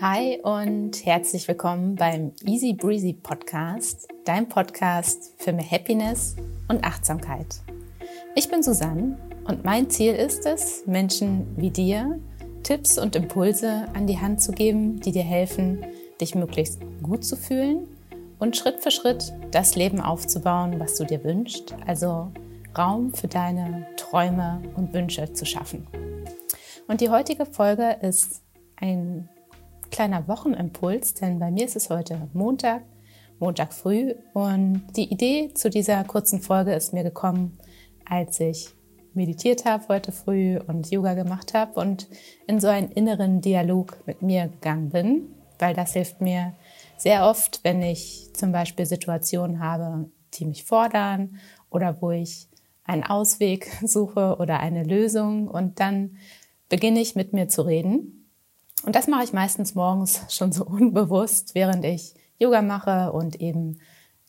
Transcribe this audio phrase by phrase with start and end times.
[0.00, 6.34] Hi und herzlich willkommen beim Easy Breezy Podcast, dein Podcast für mehr Happiness
[6.66, 7.46] und Achtsamkeit.
[8.34, 12.18] Ich bin Susanne und mein Ziel ist es, Menschen wie dir
[12.64, 15.86] Tipps und Impulse an die Hand zu geben, die dir helfen,
[16.20, 17.86] dich möglichst gut zu fühlen
[18.40, 22.32] und Schritt für Schritt das Leben aufzubauen, was du dir wünschst, also
[22.76, 25.86] Raum für deine Träume und Wünsche zu schaffen.
[26.88, 28.42] Und die heutige Folge ist
[28.76, 29.28] ein
[29.94, 32.82] kleiner Wochenimpuls, denn bei mir ist es heute Montag,
[33.38, 37.56] Montag früh und die Idee zu dieser kurzen Folge ist mir gekommen,
[38.04, 38.70] als ich
[39.12, 42.08] meditiert habe heute früh und Yoga gemacht habe und
[42.48, 45.28] in so einen inneren Dialog mit mir gegangen bin,
[45.60, 46.54] weil das hilft mir
[46.96, 51.38] sehr oft, wenn ich zum Beispiel Situationen habe, die mich fordern
[51.70, 52.48] oder wo ich
[52.82, 56.16] einen Ausweg suche oder eine Lösung und dann
[56.68, 58.23] beginne ich mit mir zu reden.
[58.84, 63.78] Und das mache ich meistens morgens schon so unbewusst, während ich Yoga mache und eben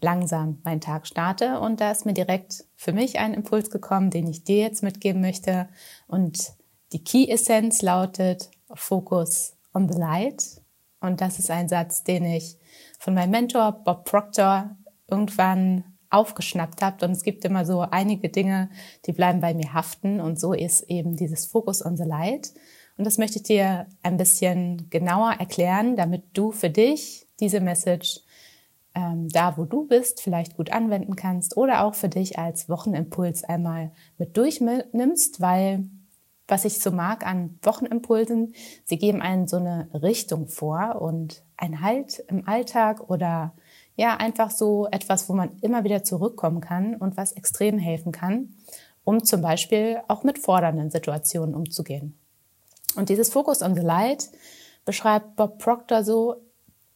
[0.00, 1.60] langsam meinen Tag starte.
[1.60, 5.20] Und da ist mir direkt für mich ein Impuls gekommen, den ich dir jetzt mitgeben
[5.20, 5.68] möchte.
[6.06, 6.52] Und
[6.92, 10.60] die Key Essence lautet Focus on the Light.
[11.00, 12.56] Und das ist ein Satz, den ich
[12.98, 14.76] von meinem Mentor Bob Proctor
[15.08, 17.04] irgendwann aufgeschnappt habe.
[17.04, 18.70] Und es gibt immer so einige Dinge,
[19.06, 20.20] die bleiben bei mir haften.
[20.20, 22.52] Und so ist eben dieses Focus on the Light.
[22.96, 28.20] Und das möchte ich dir ein bisschen genauer erklären, damit du für dich diese Message
[28.94, 33.42] ähm, da, wo du bist, vielleicht gut anwenden kannst oder auch für dich als Wochenimpuls
[33.44, 35.88] einmal mit durchnimmst, weil
[36.46, 41.80] was ich so mag an Wochenimpulsen, sie geben einen so eine Richtung vor und ein
[41.80, 43.54] Halt im Alltag oder
[43.96, 48.56] ja, einfach so etwas, wo man immer wieder zurückkommen kann und was extrem helfen kann,
[49.04, 52.18] um zum Beispiel auch mit fordernden Situationen umzugehen.
[52.96, 54.30] Und dieses Focus on the Light
[54.84, 56.36] beschreibt Bob Proctor so,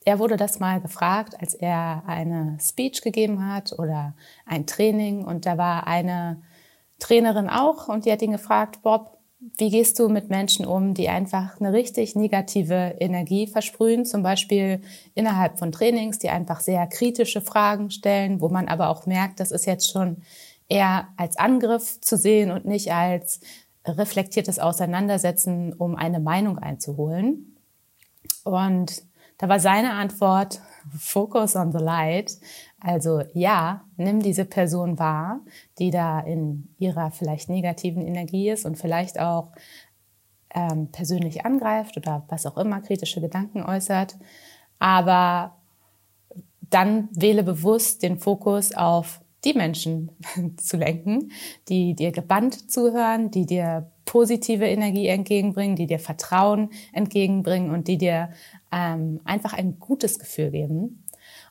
[0.04, 4.14] er wurde das mal gefragt, als er eine Speech gegeben hat oder
[4.46, 5.24] ein Training.
[5.24, 6.40] Und da war eine
[6.98, 9.18] Trainerin auch und die hat ihn gefragt, Bob,
[9.56, 14.80] wie gehst du mit Menschen um, die einfach eine richtig negative Energie versprühen, zum Beispiel
[15.14, 19.52] innerhalb von Trainings, die einfach sehr kritische Fragen stellen, wo man aber auch merkt, das
[19.52, 20.22] ist jetzt schon
[20.68, 23.40] eher als Angriff zu sehen und nicht als
[23.86, 27.56] reflektiertes Auseinandersetzen, um eine Meinung einzuholen.
[28.44, 29.02] Und
[29.38, 30.60] da war seine Antwort,
[30.96, 32.38] Focus on the light.
[32.80, 35.40] Also ja, nimm diese Person wahr,
[35.78, 39.52] die da in ihrer vielleicht negativen Energie ist und vielleicht auch
[40.54, 44.16] ähm, persönlich angreift oder was auch immer, kritische Gedanken äußert.
[44.78, 45.56] Aber
[46.60, 50.10] dann wähle bewusst den Fokus auf die Menschen
[50.56, 51.32] zu lenken,
[51.68, 57.98] die dir gebannt zuhören, die dir positive Energie entgegenbringen, die dir Vertrauen entgegenbringen und die
[57.98, 58.30] dir
[58.72, 61.04] ähm, einfach ein gutes Gefühl geben.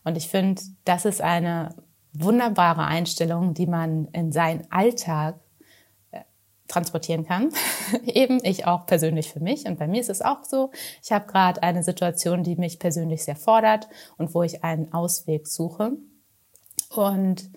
[0.03, 1.75] Und ich finde, das ist eine
[2.13, 5.39] wunderbare Einstellung, die man in seinen Alltag
[6.11, 6.21] äh,
[6.67, 7.51] transportieren kann.
[8.05, 9.65] Eben ich auch persönlich für mich.
[9.67, 10.71] Und bei mir ist es auch so,
[11.03, 13.87] ich habe gerade eine Situation, die mich persönlich sehr fordert
[14.17, 15.91] und wo ich einen Ausweg suche.
[16.89, 17.51] Und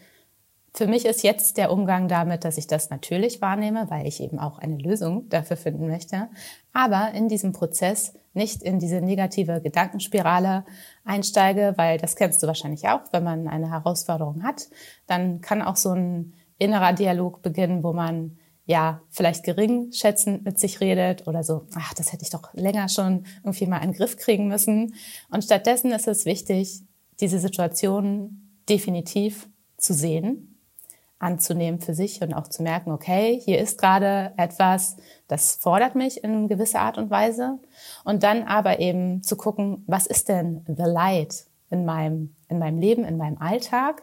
[0.72, 4.38] für mich ist jetzt der Umgang damit, dass ich das natürlich wahrnehme, weil ich eben
[4.38, 6.28] auch eine Lösung dafür finden möchte,
[6.72, 10.64] aber in diesem Prozess nicht in diese negative Gedankenspirale
[11.04, 14.68] einsteige, weil das kennst du wahrscheinlich auch, wenn man eine Herausforderung hat,
[15.06, 20.60] dann kann auch so ein innerer Dialog beginnen, wo man ja vielleicht gering schätzend mit
[20.60, 23.96] sich redet oder so, ach, das hätte ich doch länger schon irgendwie mal in den
[23.96, 24.94] Griff kriegen müssen.
[25.30, 26.82] Und stattdessen ist es wichtig,
[27.20, 30.49] diese Situation definitiv zu sehen
[31.20, 34.96] anzunehmen für sich und auch zu merken, okay, hier ist gerade etwas,
[35.28, 37.58] das fordert mich in gewisser Art und Weise.
[38.04, 42.78] Und dann aber eben zu gucken, was ist denn the light in meinem, in meinem
[42.78, 44.02] Leben, in meinem Alltag?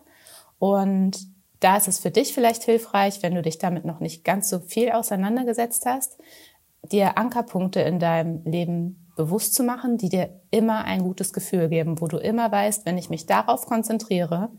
[0.60, 1.18] Und
[1.60, 4.60] da ist es für dich vielleicht hilfreich, wenn du dich damit noch nicht ganz so
[4.60, 6.20] viel auseinandergesetzt hast,
[6.84, 12.00] dir Ankerpunkte in deinem Leben bewusst zu machen, die dir immer ein gutes Gefühl geben,
[12.00, 14.50] wo du immer weißt, wenn ich mich darauf konzentriere,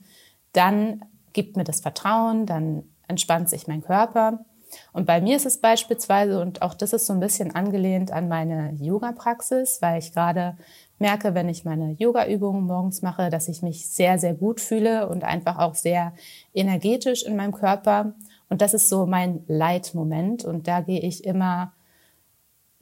[0.53, 4.45] dann gibt mir das Vertrauen, dann entspannt sich mein Körper.
[4.93, 8.29] Und bei mir ist es beispielsweise, und auch das ist so ein bisschen angelehnt an
[8.29, 10.57] meine Yoga-Praxis, weil ich gerade
[10.99, 15.25] merke, wenn ich meine Yoga-Übungen morgens mache, dass ich mich sehr, sehr gut fühle und
[15.25, 16.13] einfach auch sehr
[16.55, 18.13] energetisch in meinem Körper.
[18.49, 20.45] Und das ist so mein Leitmoment.
[20.45, 21.73] Und da gehe ich immer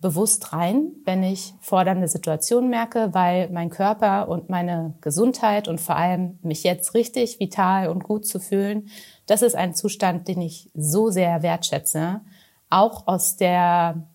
[0.01, 5.97] bewusst rein, wenn ich fordernde Situationen merke, weil mein Körper und meine Gesundheit und vor
[5.97, 8.89] allem mich jetzt richtig vital und gut zu fühlen,
[9.27, 12.21] das ist ein Zustand, den ich so sehr wertschätze,
[12.69, 14.07] auch aus der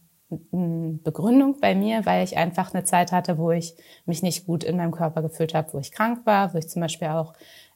[0.51, 3.75] Begründung bei mir, weil ich einfach eine Zeit hatte, wo ich
[4.05, 6.81] mich nicht gut in meinem Körper gefühlt habe, wo ich krank war, wo ich zum
[6.81, 7.33] Beispiel auch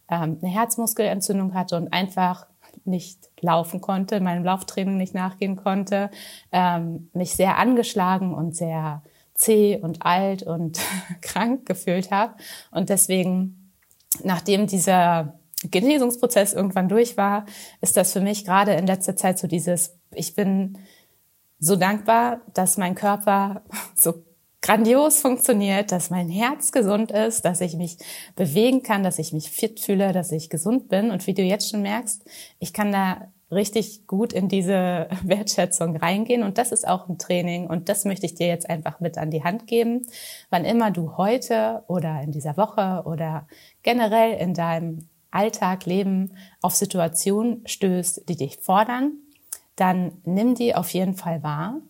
[0.10, 2.48] ähm, eine Herzmuskelentzündung hatte und einfach
[2.84, 6.10] nicht laufen konnte, meinem Lauftraining nicht nachgehen konnte,
[6.52, 10.80] ähm, mich sehr angeschlagen und sehr zäh und alt und
[11.22, 12.36] krank gefühlt habe.
[12.72, 13.72] Und deswegen,
[14.24, 17.46] nachdem dieser Genesungsprozess irgendwann durch war,
[17.82, 20.78] ist das für mich gerade in letzter Zeit so dieses, ich bin
[21.60, 23.64] so dankbar, dass mein Körper
[23.96, 24.25] so
[24.66, 27.98] grandios funktioniert, dass mein Herz gesund ist, dass ich mich
[28.36, 31.12] bewegen kann, dass ich mich fit fühle, dass ich gesund bin.
[31.12, 32.26] Und wie du jetzt schon merkst,
[32.58, 36.42] ich kann da richtig gut in diese Wertschätzung reingehen.
[36.42, 37.68] Und das ist auch ein Training.
[37.68, 40.08] Und das möchte ich dir jetzt einfach mit an die Hand geben.
[40.50, 43.48] Wann immer du heute oder in dieser Woche oder
[43.84, 46.34] generell in deinem Alltag, Leben
[46.64, 49.12] auf Situationen stößt, die dich fordern,
[49.76, 51.82] dann nimm die auf jeden Fall wahr.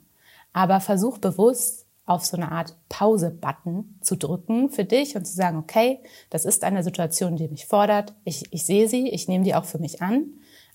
[0.52, 5.58] Aber versuch bewusst auf so eine Art Pause-Button zu drücken für dich und zu sagen,
[5.58, 6.00] okay,
[6.30, 8.14] das ist eine Situation, die mich fordert.
[8.24, 10.26] Ich, ich sehe sie, ich nehme die auch für mich an.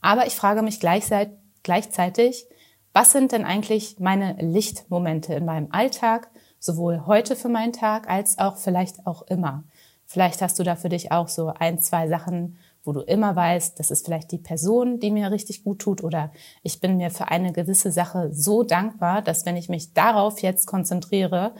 [0.00, 2.46] Aber ich frage mich gleichzeitig,
[2.92, 8.38] was sind denn eigentlich meine Lichtmomente in meinem Alltag, sowohl heute für meinen Tag als
[8.38, 9.64] auch vielleicht auch immer.
[10.06, 13.78] Vielleicht hast du da für dich auch so ein, zwei Sachen, wo du immer weißt,
[13.78, 16.32] das ist vielleicht die Person, die mir richtig gut tut oder
[16.62, 20.66] ich bin mir für eine gewisse Sache so dankbar, dass wenn ich mich darauf jetzt
[20.66, 21.54] konzentriere,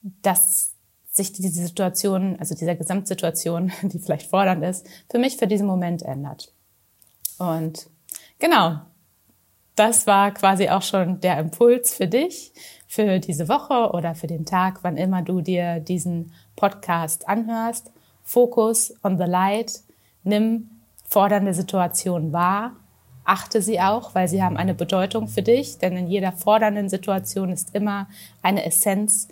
[0.00, 0.74] dass
[1.10, 6.02] sich diese Situation, also dieser Gesamtsituation, die vielleicht fordernd ist, für mich für diesen Moment
[6.02, 6.52] ändert.
[7.38, 7.88] Und
[8.38, 8.80] genau,
[9.74, 12.52] das war quasi auch schon der Impuls für dich,
[12.86, 17.90] für diese Woche oder für den Tag, wann immer du dir diesen Podcast anhörst.
[18.22, 19.82] Focus on the light
[20.24, 20.70] nimm
[21.04, 22.76] fordernde Situationen wahr,
[23.24, 27.50] achte sie auch, weil sie haben eine Bedeutung für dich, denn in jeder fordernden Situation
[27.50, 28.08] ist immer
[28.42, 29.28] eine Essenz,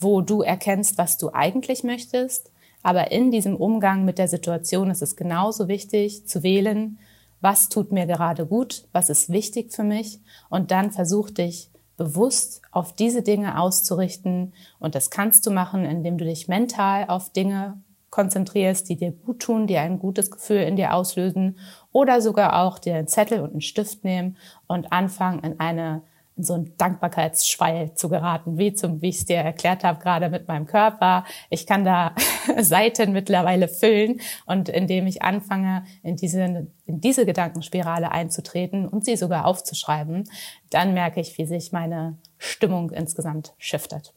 [0.00, 2.50] wo du erkennst, was du eigentlich möchtest.
[2.82, 6.98] Aber in diesem Umgang mit der Situation ist es genauso wichtig zu wählen,
[7.40, 10.20] was tut mir gerade gut, was ist wichtig für mich.
[10.48, 14.52] Und dann versuch dich bewusst auf diese Dinge auszurichten.
[14.78, 17.80] Und das kannst du machen, indem du dich mental auf Dinge
[18.12, 21.58] konzentrierst, die dir gut tun, die ein gutes Gefühl in dir auslösen
[21.92, 24.36] oder sogar auch dir einen Zettel und einen Stift nehmen
[24.68, 26.02] und anfangen in eine
[26.36, 30.30] in so einen Dankbarkeitsschwall zu geraten, wie zum, wie ich es dir erklärt habe, gerade
[30.30, 31.24] mit meinem Körper.
[31.50, 32.14] Ich kann da
[32.58, 39.16] Seiten mittlerweile füllen und indem ich anfange, in diese, in diese Gedankenspirale einzutreten und sie
[39.16, 40.24] sogar aufzuschreiben,
[40.70, 44.14] dann merke ich, wie sich meine Stimmung insgesamt shiftet.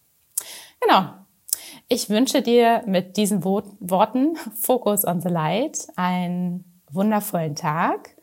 [0.79, 1.24] Genau.
[1.87, 8.15] Ich wünsche dir mit diesen Worten Focus on the Light einen wundervollen Tag.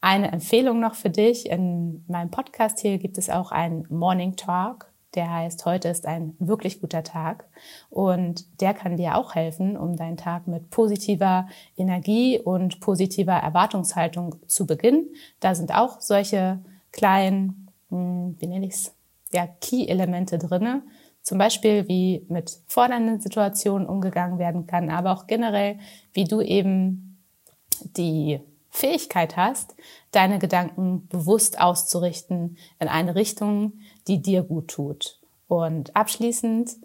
[0.00, 1.50] Eine Empfehlung noch für dich.
[1.50, 4.90] In meinem Podcast hier gibt es auch einen Morning Talk.
[5.14, 7.44] Der heißt, heute ist ein wirklich guter Tag.
[7.90, 14.36] Und der kann dir auch helfen, um deinen Tag mit positiver Energie und positiver Erwartungshaltung
[14.46, 15.08] zu beginnen.
[15.40, 16.60] Da sind auch solche
[16.92, 18.94] kleinen, hm, wie nenne ich's,
[19.32, 20.82] ja, Key-Elemente drinne,
[21.22, 25.78] zum Beispiel, wie mit fordernden Situationen umgegangen werden kann, aber auch generell,
[26.12, 27.18] wie du eben
[27.96, 28.40] die
[28.70, 29.74] Fähigkeit hast,
[30.12, 33.74] deine Gedanken bewusst auszurichten in eine Richtung,
[34.06, 35.20] die dir gut tut.
[35.48, 36.76] Und abschließend,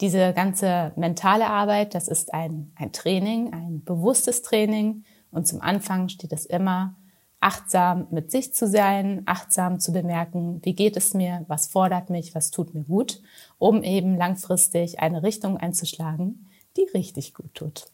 [0.00, 5.04] diese ganze mentale Arbeit, das ist ein, ein Training, ein bewusstes Training.
[5.30, 6.94] Und zum Anfang steht es immer
[7.40, 12.34] achtsam mit sich zu sein, achtsam zu bemerken, wie geht es mir, was fordert mich,
[12.34, 13.20] was tut mir gut,
[13.58, 17.86] um eben langfristig eine Richtung einzuschlagen, die richtig gut tut.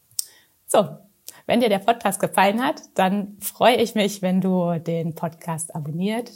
[0.67, 0.89] So,
[1.47, 6.31] wenn dir der Podcast gefallen hat, dann freue ich mich, wenn du den Podcast abonniert.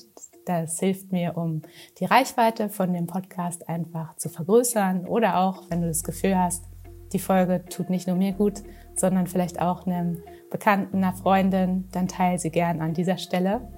[0.46, 1.62] Das hilft mir, um
[1.98, 6.64] die Reichweite von dem Podcast einfach zu vergrößern oder auch, wenn du das Gefühl hast,
[7.12, 8.62] die Folge tut nicht nur mir gut,
[8.94, 13.68] sondern vielleicht auch einem Bekannten, einer Freundin, dann teile sie gern an dieser Stelle.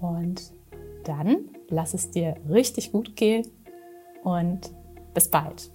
[0.00, 0.52] Und
[1.04, 3.46] dann lass es dir richtig gut gehen
[4.22, 4.72] und
[5.14, 5.70] bis bald.